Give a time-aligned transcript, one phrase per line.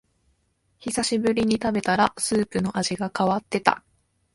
[0.79, 3.83] 久しぶりに食べたらスープの味が変わってた